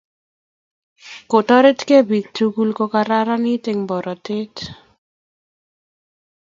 [1.29, 4.55] kotoretkei bik tugul ko kararan eng pororiet